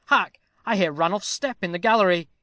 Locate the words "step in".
1.27-1.73